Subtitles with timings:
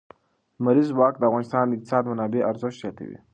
[0.59, 3.17] لمریز ځواک د افغانستان د اقتصادي منابعو ارزښت زیاتوي.